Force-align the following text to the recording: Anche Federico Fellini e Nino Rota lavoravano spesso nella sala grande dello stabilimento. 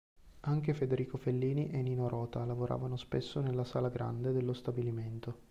Anche 0.47 0.73
Federico 0.73 1.15
Fellini 1.17 1.69
e 1.69 1.79
Nino 1.83 2.07
Rota 2.09 2.43
lavoravano 2.43 2.97
spesso 2.97 3.39
nella 3.39 3.63
sala 3.63 3.87
grande 3.89 4.31
dello 4.31 4.51
stabilimento. 4.53 5.37